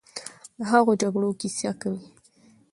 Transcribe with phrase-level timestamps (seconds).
[0.57, 2.01] د هغو جګړو کیسه کوي،